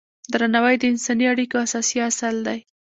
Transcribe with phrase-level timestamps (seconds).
[0.33, 2.59] درناوی د انساني اړیکو اساسي اصل دی.